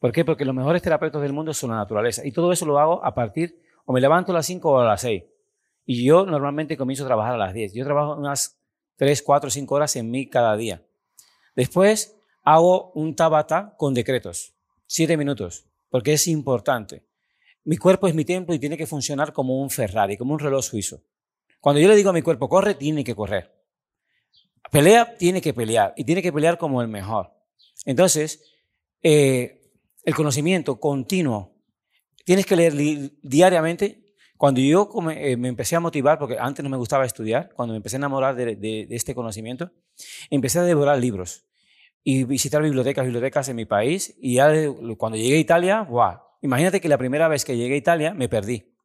[0.00, 0.24] ¿Por qué?
[0.24, 2.26] Porque los mejores terapeutas del mundo son la naturaleza.
[2.26, 4.84] Y todo eso lo hago a partir, o me levanto a las 5 o a
[4.84, 5.24] las 6.
[5.86, 7.72] Y yo normalmente comienzo a trabajar a las 10.
[7.74, 8.57] Yo trabajo unas
[8.98, 10.84] 3, 4, 5 horas en mí cada día.
[11.54, 14.54] Después hago un tabata con decretos.
[14.88, 15.66] 7 minutos.
[15.88, 17.04] Porque es importante.
[17.64, 20.64] Mi cuerpo es mi templo y tiene que funcionar como un Ferrari, como un reloj
[20.64, 21.02] suizo.
[21.60, 23.54] Cuando yo le digo a mi cuerpo, corre, tiene que correr.
[24.70, 25.94] Pelea, tiene que pelear.
[25.96, 27.32] Y tiene que pelear como el mejor.
[27.84, 28.42] Entonces,
[29.02, 29.70] eh,
[30.02, 31.54] el conocimiento continuo,
[32.24, 32.74] tienes que leer
[33.22, 34.07] diariamente.
[34.38, 37.78] Cuando yo eh, me empecé a motivar, porque antes no me gustaba estudiar, cuando me
[37.78, 39.72] empecé a enamorar de, este conocimiento,
[40.30, 41.44] empecé a devorar libros
[42.04, 44.14] y visitar bibliotecas, bibliotecas en mi país.
[44.20, 44.52] Y ya
[44.96, 46.20] cuando llegué a Italia, ¡guau!
[46.40, 48.76] Imagínate que la primera vez que llegué a Italia me perdí.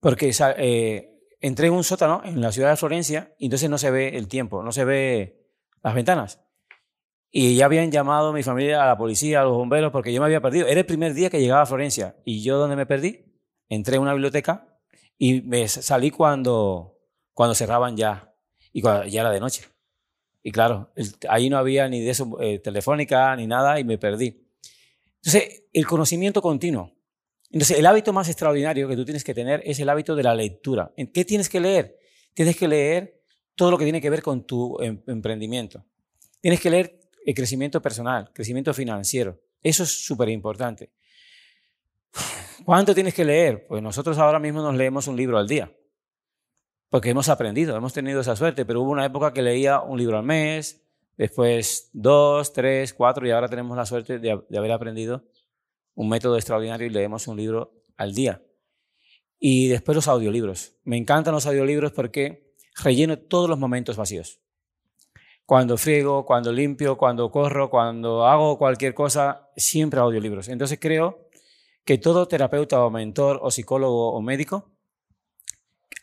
[0.00, 3.90] Porque eh, entré en un sótano en la ciudad de Florencia y entonces no se
[3.90, 5.46] ve el tiempo, no se ve
[5.82, 6.40] las ventanas.
[7.30, 10.22] Y ya habían llamado a mi familia, a la policía, a los bomberos, porque yo
[10.22, 10.66] me había perdido.
[10.68, 12.16] Era el primer día que llegaba a Florencia.
[12.24, 13.33] ¿Y yo dónde me perdí?
[13.68, 14.66] Entré en una biblioteca
[15.18, 16.98] y me salí cuando,
[17.32, 18.32] cuando cerraban ya.
[18.72, 19.64] Y ya era de noche.
[20.42, 20.92] Y claro,
[21.28, 24.46] ahí no había ni de eso, eh, telefónica ni nada y me perdí.
[25.22, 26.92] Entonces, el conocimiento continuo.
[27.50, 30.34] Entonces, el hábito más extraordinario que tú tienes que tener es el hábito de la
[30.34, 30.92] lectura.
[30.96, 31.98] ¿En qué tienes que leer?
[32.34, 33.22] Tienes que leer
[33.54, 35.84] todo lo que tiene que ver con tu em, emprendimiento.
[36.40, 39.40] Tienes que leer el crecimiento personal, crecimiento financiero.
[39.62, 40.90] Eso es súper importante.
[42.64, 43.66] ¿Cuánto tienes que leer?
[43.66, 45.72] Pues nosotros ahora mismo nos leemos un libro al día,
[46.90, 50.18] porque hemos aprendido, hemos tenido esa suerte, pero hubo una época que leía un libro
[50.18, 50.86] al mes,
[51.16, 55.24] después dos, tres, cuatro, y ahora tenemos la suerte de, haber aprendido
[55.94, 58.42] un método extraordinario y leemos un libro al día.
[59.38, 60.76] Y después los audiolibros.
[60.84, 64.40] Me encantan los audiolibros porque relleno todos los momentos vacíos
[65.46, 70.48] cuando friego, cuando limpio, cuando corro, cuando hago cualquier cosa, siempre audiolibros.
[70.48, 71.23] Entonces creo
[71.84, 74.72] que todo terapeuta o mentor o psicólogo o médico,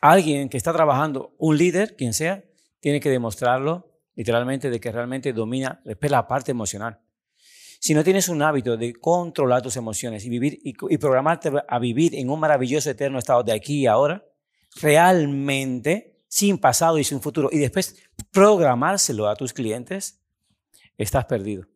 [0.00, 2.44] alguien que está trabajando, un líder, quien sea,
[2.80, 7.00] tiene que demostrarlo literalmente de que realmente domina la parte emocional.
[7.80, 12.14] Si no tienes un hábito de controlar tus emociones y, vivir, y programarte a vivir
[12.14, 14.24] en un maravilloso eterno estado de aquí y ahora,
[14.80, 17.96] realmente sin pasado y sin futuro, y después
[18.30, 20.22] programárselo a tus clientes,
[20.96, 21.66] estás perdido.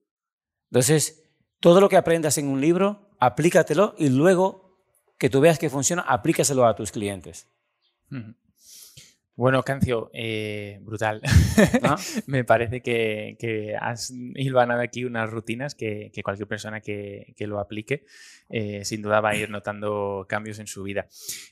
[0.71, 1.25] Entonces,
[1.61, 4.79] todo lo que aprendas en un libro, aplícatelo y luego
[5.19, 7.49] que tú veas que funciona, aplícaselo a tus clientes.
[9.35, 11.21] Bueno, Cancio, eh, brutal.
[12.27, 18.05] Me parece que, has hilvanado aquí unas rutinas que, cualquier persona que, lo aplique
[18.49, 21.07] eh, sin duda va a ir notando cambios en su vida.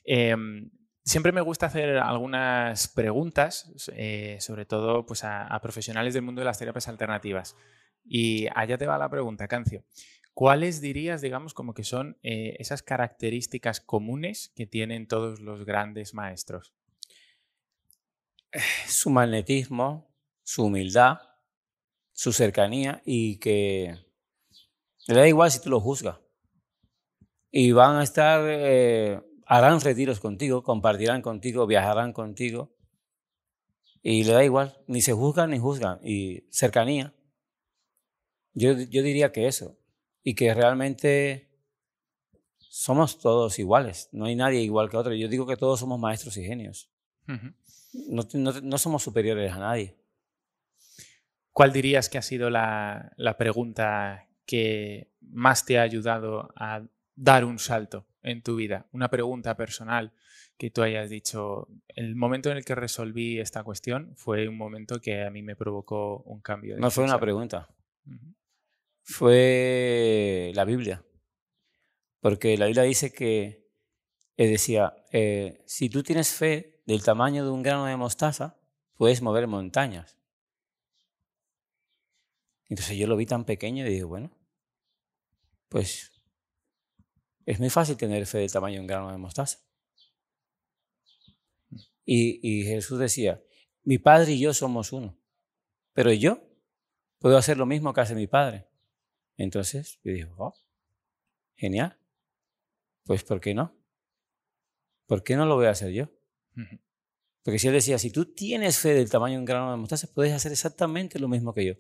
[0.05, 0.71] Em,
[1.05, 6.47] Siempre me gusta hacer algunas preguntas, eh, sobre todo pues, a, profesionales del mundo de
[6.47, 7.57] las terapias alternativas.
[8.07, 9.85] Y allá te va la pregunta, Cancio.
[10.35, 16.13] ¿Cuáles dirías, digamos, como que son eh, esas características comunes que tienen todos los grandes
[16.13, 16.75] maestros?
[18.89, 21.19] Su magnetismo, su humildad,
[22.13, 23.97] su cercanía y que
[25.07, 26.19] le da igual si tú lo juzgas.
[27.51, 32.75] Y van a estar eh, harán retiros contigo, compartirán contigo, viajarán contigo.
[34.03, 36.01] Y le da igual, ni se juzgan ni juzgan.
[36.03, 37.15] Y cercanía.
[38.53, 39.79] Yo, yo diría que eso.
[40.25, 41.49] Y que realmente
[42.59, 44.09] somos todos iguales.
[44.11, 45.15] No hay nadie igual que otro.
[45.15, 46.91] Yo digo que todos somos maestros y genios.
[47.27, 49.97] no, no, somos superiores a nadie.
[51.53, 56.83] ¿Cuál dirías que ha sido la, la pregunta que más te ha ayudado a
[57.15, 58.89] dar un salto en tu vida?
[58.91, 60.13] Una pregunta personal
[60.57, 65.01] que tú hayas dicho, el momento en el que resolví esta cuestión fue un momento
[65.01, 66.77] que a mí me provocó un cambio.
[66.79, 67.69] no fue una pregunta,
[69.05, 71.05] fue la Biblia.
[72.21, 73.69] Porque la Biblia dice que,
[74.37, 74.97] eh, decía,
[75.67, 78.59] si tú tienes fe del tamaño de un grano de mostaza,
[78.95, 80.19] puedes mover montañas.
[82.69, 84.37] Entonces yo lo vi tan pequeño y dije, bueno,
[85.69, 86.11] pues
[87.45, 89.59] es muy fácil tener fe del tamaño de un grano de mostaza.
[92.07, 93.43] Y Jesús decía,
[93.83, 95.19] mi padre y yo somos uno,
[95.93, 96.43] pero yo
[97.19, 98.67] puedo hacer lo mismo que hace mi padre.
[99.37, 100.55] Entonces yo dije, oh,
[101.57, 101.99] genial.
[103.05, 103.75] Pues ¿por qué no?
[105.07, 106.11] ¿Por qué no lo voy a hacer yo?
[107.43, 110.09] Porque si él decía, si tú tienes fe del tamaño de un grano de mostaza,
[110.13, 111.75] puedes hacer exactamente lo mismo que yo.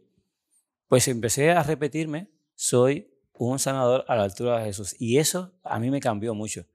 [0.88, 4.94] Pues empecé a repetirme, soy un sanador a la altura de Jesús.
[4.98, 6.66] Y eso a mí me cambió mucho.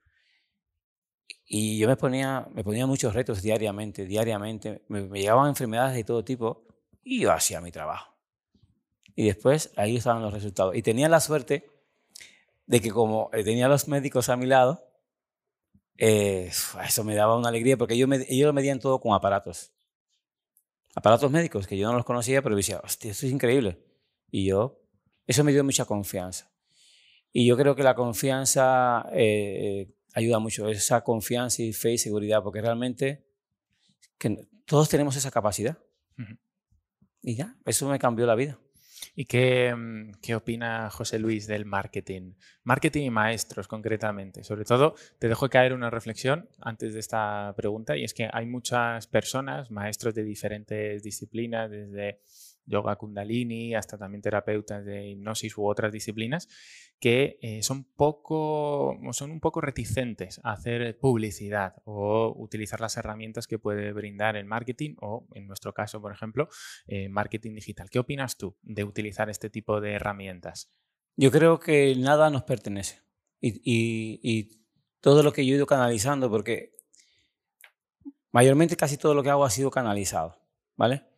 [1.45, 4.83] Y yo me ponía, me ponía muchos retos diariamente, diariamente.
[4.87, 6.65] Me, me llegaban enfermedades de todo tipo
[7.03, 8.18] y yo hacía mi trabajo.
[9.19, 10.73] Y después ahí estaban los resultados.
[10.77, 11.69] Y tenía la suerte
[12.67, 14.89] de que como eh, tenía los médicos a mi lado,
[15.97, 16.49] eh,
[16.85, 19.73] eso me daba una alegría porque ellos, me, ellos lo medían todo con aparatos.
[20.95, 23.83] Aparatos médicos que yo no los conocía, pero decía, hostia, esto es increíble.
[24.31, 24.79] Y yo,
[25.27, 26.49] eso me dio mucha confianza.
[27.33, 32.41] Y yo creo que la confianza eh, ayuda mucho, esa confianza y fe y seguridad,
[32.41, 33.27] porque realmente
[34.17, 35.77] que todos tenemos esa capacidad.
[37.21, 38.57] Y ya, eso me cambió la vida.
[39.15, 42.33] ¿Y qué, mm, qué, opina José Luis del marketing?
[42.63, 44.43] Marketing y maestros concretamente.
[44.43, 48.45] Sobre todo, te dejo caer una reflexión antes de esta pregunta y es que hay
[48.45, 52.19] muchas personas, maestros de diferentes disciplinas, desde
[52.69, 56.47] yoga kundalini, hasta también terapeutas de hipnosis u otras disciplinas,
[56.99, 63.47] que eh, son, poco, son un poco reticentes a hacer publicidad o utilizar las herramientas
[63.47, 66.49] que puede brindar el marketing o, en nuestro caso, por ejemplo,
[66.87, 67.89] eh, marketing digital.
[67.89, 70.71] ¿Qué opinas tú de utilizar este tipo de herramientas?
[71.15, 73.01] Yo creo que nada nos pertenece
[73.41, 74.59] y, y
[75.01, 76.75] todo lo que yo he ido canalizando, porque
[78.31, 80.37] mayormente casi todo lo que hago ha sido canalizado,
[80.75, 81.08] ¿vale?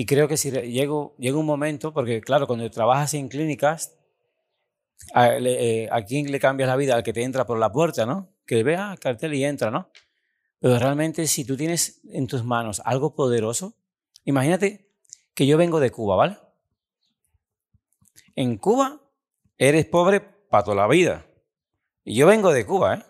[0.00, 3.98] Y creo que si llega, llega un momento, porque claro, cuando trabajas en clínicas,
[5.12, 6.94] a, eh, a, quién le cambias la vida?
[6.94, 8.28] Al que te entra por la puerta, ¿no?
[8.46, 9.90] Que vea el cartel y entra, ¿no?
[10.60, 13.74] Pero realmente si tú tienes en tus manos algo poderoso,
[14.22, 14.88] imagínate
[15.34, 16.38] que yo vengo de Cuba, ¿vale?
[18.36, 19.00] En Cuba
[19.56, 21.26] eres pobre para toda la vida.
[22.04, 23.02] Y yo vengo de Cuba, ¿eh?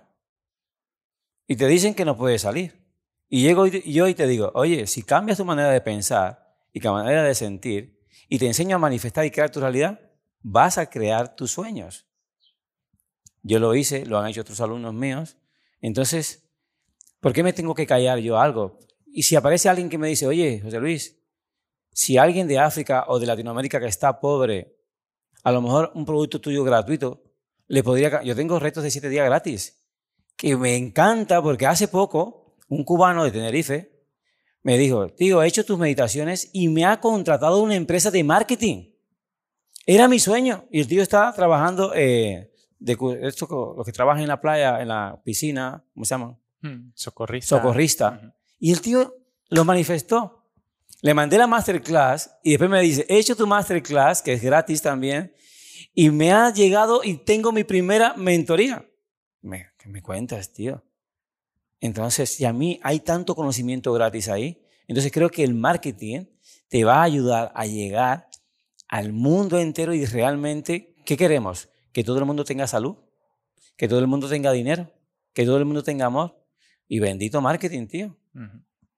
[1.49, 2.83] Y te dicen que no puedes salir.
[3.29, 6.89] Y llego yo y te digo, oye, si cambias tu manera de pensar, y que
[6.89, 10.01] manera de sentir y te enseño a manifestar y crear tu realidad,
[10.43, 12.07] vas a crear tus sueños.
[13.43, 15.39] Yo lo hice, lo han hecho otros alumnos míos.
[15.81, 16.51] Entonces,
[17.21, 18.79] ¿por qué me tengo que callar yo algo?
[19.07, 21.19] Y si aparece alguien que me dice, oye, José Luis,
[21.93, 24.77] si alguien de África o de Latinoamérica que está pobre,
[25.43, 27.25] a lo mejor un producto tuyo gratuito,
[27.67, 28.23] le podría...
[28.23, 29.83] Yo tengo retos de siete días gratis,
[30.37, 33.98] que me encanta porque hace poco un cubano de Tenerife
[34.63, 38.91] me dijo, tío, he hecho tus meditaciones y me ha contratado una empresa de marketing.
[39.87, 40.67] Era mi sueño.
[40.71, 44.89] Y el tío está trabajando, eh, de, esto, los que trabajan en la playa, en
[44.89, 46.39] la piscina, ¿cómo se llaman?
[46.61, 47.57] Hmm, socorrista.
[47.57, 48.35] Socorrista.
[48.59, 49.15] Y el tío
[49.49, 50.45] lo manifestó.
[51.01, 54.83] Le mandé la masterclass y después me dice, he hecho tu masterclass, que es gratis
[54.83, 55.33] también,
[55.95, 58.85] y me ha llegado y tengo mi primera mentoría.
[59.41, 60.83] Me, ¿Qué me cuentas, tío?
[61.81, 66.25] Entonces, si a mí hay tanto conocimiento gratis ahí, entonces creo que el marketing
[66.69, 68.29] te va a ayudar a llegar
[68.89, 71.69] al mundo entero y realmente, ¿qué queremos?
[71.93, 72.97] Que todo el mundo tenga salud,
[73.77, 74.93] que todo el mundo tenga dinero,
[75.33, 76.43] que todo el mundo tenga amor.
[76.89, 78.17] Y bendito marketing, tío.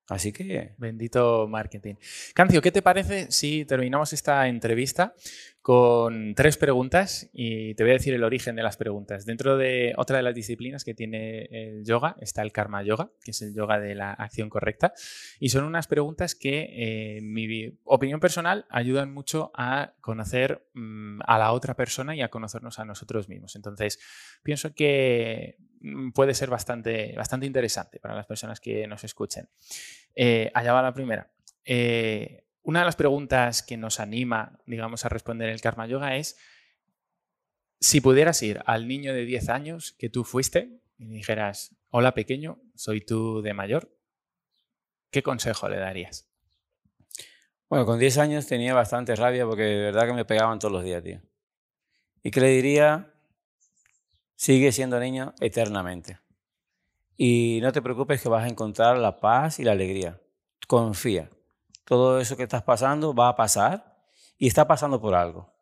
[0.08, 0.74] Así que...
[0.78, 1.94] Bendito marketing.
[2.34, 5.14] Cancio, ¿qué te parece si terminamos esta entrevista
[5.62, 9.26] con tres preguntas y te voy a decir el origen de las preguntas.
[9.26, 13.32] Dentro de otra de las disciplinas que tiene el yoga está el karma yoga, que
[13.32, 14.94] es el yoga de la acción correcta.
[15.38, 21.20] Y son unas preguntas que, eh, en mi opinión personal, ayudan mucho a conocer mm,
[21.26, 23.54] a la otra persona y a conocernos a nosotros mismos.
[23.54, 23.98] Entonces,
[24.42, 29.50] pienso que mm, puede ser bastante, bastante interesante para las personas que nos escuchen.
[30.14, 31.30] Eh, allá va la primera.
[31.66, 36.36] Eh, una de las preguntas que nos anima, digamos, a responder el Karma Yoga es,
[37.80, 42.60] si pudieras ir al niño de 10 años que tú fuiste y dijeras, hola pequeño,
[42.74, 43.96] soy tú de mayor,
[45.10, 46.28] ¿qué consejo le darías?
[47.70, 50.84] Bueno, con 10 años tenía bastante rabia porque de verdad que me pegaban todos los
[50.84, 51.22] días, tío.
[52.22, 53.14] ¿Y qué le diría?
[54.34, 56.18] Sigue siendo niño eternamente.
[57.16, 60.20] Y no te preocupes que vas a encontrar la paz y la alegría.
[60.66, 61.30] Confía
[61.84, 63.96] todo eso que estás pasando va a pasar
[64.38, 65.52] y está pasando por algo.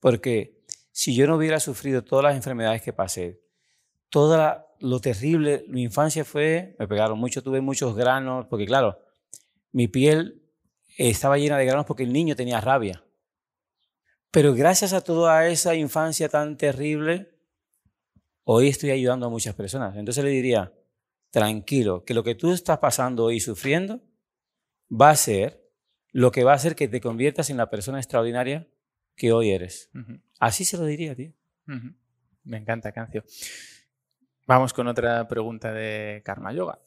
[0.00, 3.40] Porque si yo no hubiera sufrido todas las enfermedades que pasé,
[4.08, 8.98] todo lo terrible, mi infancia fue, me pegaron mucho, tuve muchos granos, porque claro,
[9.72, 10.42] mi piel
[10.96, 13.04] estaba llena de granos porque el niño tenía rabia.
[14.30, 17.30] Pero gracias a toda esa infancia tan terrible,
[18.44, 19.96] hoy estoy ayudando a muchas personas.
[19.96, 20.72] Entonces le diría,
[21.30, 24.00] tranquilo, que lo que tú estás pasando hoy sufriendo
[24.90, 25.62] va a ser
[26.12, 28.66] lo que va a hacer que te conviertas en la persona extraordinaria
[29.14, 29.90] que hoy eres.
[30.38, 31.32] Así se lo diría, tío.
[32.44, 33.24] Me encanta, Cancio.
[34.46, 36.78] Vamos con otra pregunta de Karma Yoga.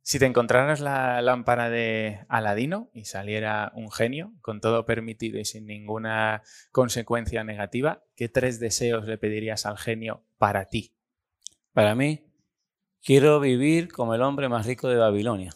[0.00, 5.44] Si te encontraras la lámpara de Aladino y saliera un genio, con todo permitido y
[5.44, 10.94] sin ninguna consecuencia negativa, ¿qué tres deseos le pedirías al genio para ti?
[11.72, 12.24] Para mí,
[13.02, 15.52] quiero vivir como el hombre más rico de Babilonia.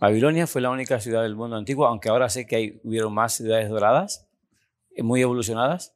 [0.00, 3.34] Babilonia fue la única ciudad del mundo antiguo, aunque ahora sé que hay, hubieron más
[3.34, 4.26] ciudades doradas,
[4.96, 5.94] eh, muy evolucionadas,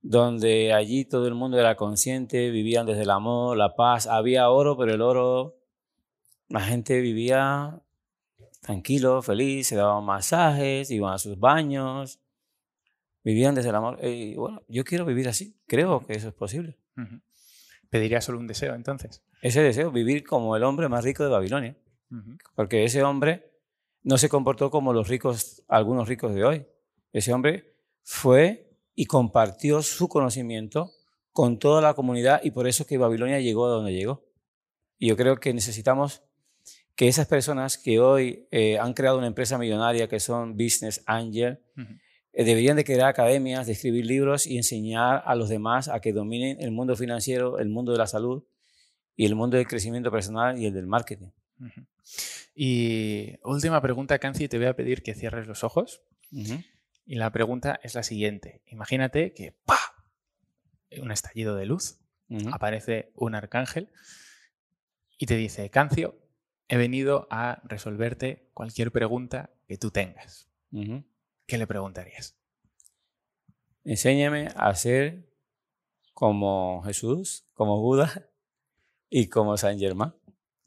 [0.00, 4.78] donde allí todo el mundo era consciente, vivían desde el amor, la paz, había oro,
[4.78, 5.58] pero el oro,
[6.48, 7.82] la gente vivía
[8.62, 12.20] tranquilo, feliz, se daban masajes, iban a sus baños,
[13.22, 13.98] vivían desde el amor.
[14.02, 16.78] Y bueno, yo quiero vivir así, creo que eso es posible.
[17.90, 19.22] ¿Pediría solo un deseo entonces?
[19.42, 21.76] Ese deseo, vivir como el hombre más rico de Babilonia.
[22.54, 23.52] Porque ese hombre
[24.02, 26.66] no se comportó como los ricos, algunos ricos de hoy.
[27.12, 30.90] Ese hombre fue y compartió su conocimiento
[31.32, 34.24] con toda la comunidad y por eso que Babilonia llegó a donde llegó.
[34.98, 36.22] Y yo creo que necesitamos
[36.96, 41.60] que esas personas que hoy eh, han creado una empresa millonaria, que son Business Angel,
[42.32, 46.12] eh, deberían de crear academias, de escribir libros y enseñar a los demás a que
[46.12, 48.42] dominen el mundo financiero, el mundo de la salud
[49.14, 51.28] y el mundo del crecimiento personal y el del marketing.
[52.54, 56.02] Y última pregunta, Canci, te voy a pedir que cierres los ojos.
[56.30, 58.62] Y la pregunta es la siguiente.
[58.66, 59.78] Imagínate que ¡pa!
[61.00, 61.98] Un estallido de luz,
[62.52, 63.90] aparece un arcángel
[65.18, 66.18] y te dice, Cancio,
[66.68, 70.48] he venido a resolverte cualquier pregunta que tú tengas.
[71.46, 72.36] ¿Qué le preguntarías?
[73.84, 75.32] Enséñame a ser
[76.12, 78.28] como Jesús, como Buda
[79.08, 80.14] y como San Germán.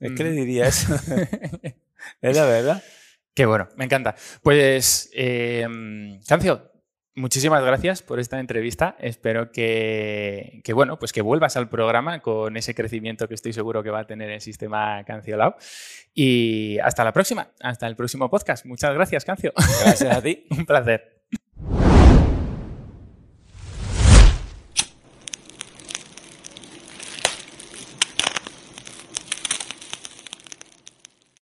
[0.01, 0.95] ¿Qué le diría eso?
[2.21, 2.83] es la verdad.
[3.33, 4.15] Qué bueno, me encanta.
[4.41, 5.65] Pues, eh,
[6.27, 6.71] Cancio,
[7.15, 8.95] muchísimas gracias por esta entrevista.
[8.99, 13.89] Espero que, bueno, pues que vuelvas al programa con ese crecimiento que estoy seguro que
[13.89, 15.55] va a tener el sistema Canciolab.
[16.13, 18.65] Y hasta la próxima, hasta el próximo podcast.
[18.65, 19.53] Muchas gracias, Cancio.
[19.55, 20.45] Gracias a ti.
[20.51, 21.20] Un placer.